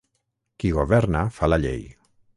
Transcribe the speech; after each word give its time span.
Qui 0.63 0.71
governa 0.79 1.21
fa 1.39 1.51
la 1.53 1.63
llei. 1.67 1.85